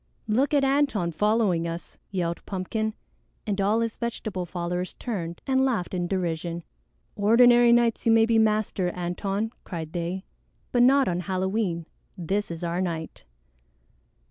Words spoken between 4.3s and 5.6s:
followers turned